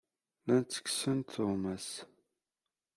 Llan 0.41 0.63
ttekksen-d 0.63 1.27
tuɣmas. 1.33 1.89